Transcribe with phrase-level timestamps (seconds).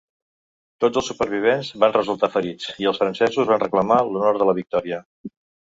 [0.85, 5.03] Tots els supervivents van resultar ferits, i els francesos van reclamar l'honor de la victòria.